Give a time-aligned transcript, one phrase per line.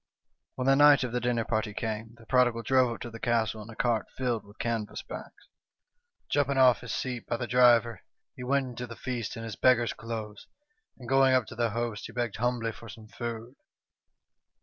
[0.55, 3.61] "When the night of the dinner party came, the prodigal drove up to the castle
[3.61, 5.47] in a cart filled with canvas bags.
[6.27, 8.01] Jumping off his seat by the driver,
[8.35, 10.47] he went into the feast in his beggar's clothes,
[10.97, 13.53] and going up to the host, he begged humbly for some food.